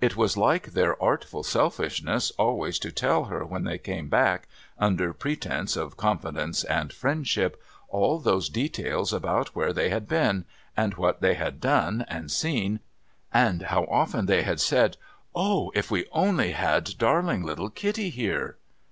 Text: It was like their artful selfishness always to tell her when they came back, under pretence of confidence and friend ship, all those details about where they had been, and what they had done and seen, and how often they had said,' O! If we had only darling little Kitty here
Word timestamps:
It 0.00 0.16
was 0.16 0.36
like 0.36 0.74
their 0.74 1.02
artful 1.02 1.42
selfishness 1.42 2.30
always 2.38 2.78
to 2.78 2.92
tell 2.92 3.24
her 3.24 3.44
when 3.44 3.64
they 3.64 3.78
came 3.78 4.08
back, 4.08 4.46
under 4.78 5.12
pretence 5.12 5.74
of 5.76 5.96
confidence 5.96 6.62
and 6.62 6.92
friend 6.92 7.26
ship, 7.26 7.60
all 7.88 8.20
those 8.20 8.48
details 8.48 9.12
about 9.12 9.56
where 9.56 9.72
they 9.72 9.88
had 9.88 10.06
been, 10.06 10.44
and 10.76 10.94
what 10.94 11.20
they 11.20 11.34
had 11.34 11.60
done 11.60 12.04
and 12.06 12.30
seen, 12.30 12.78
and 13.34 13.62
how 13.62 13.82
often 13.90 14.26
they 14.26 14.42
had 14.44 14.60
said,' 14.60 14.98
O! 15.34 15.72
If 15.74 15.90
we 15.90 15.98
had 16.02 16.08
only 16.12 16.56
darling 16.96 17.42
little 17.42 17.68
Kitty 17.70 18.10
here 18.10 18.58